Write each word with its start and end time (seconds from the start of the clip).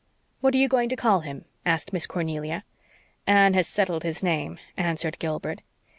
"What 0.39 0.55
are 0.55 0.57
you 0.57 0.67
going 0.67 0.89
to 0.89 0.95
call 0.95 1.19
him?" 1.19 1.45
asked 1.63 1.93
Miss 1.93 2.07
Cornelia. 2.07 2.63
"Anne 3.27 3.53
has 3.53 3.67
settled 3.67 4.01
his 4.01 4.23
name," 4.23 4.57
answered 4.75 5.19
Gilbert. 5.19 5.61